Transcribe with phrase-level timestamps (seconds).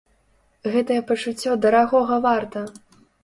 [0.75, 2.65] Гэтае пачуццё дарагога варта!